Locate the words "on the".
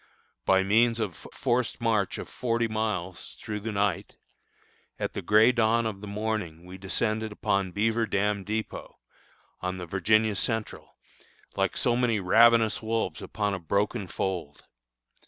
9.59-9.85